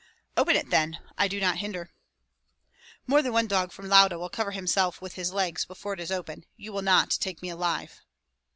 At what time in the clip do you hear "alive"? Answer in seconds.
7.49-8.01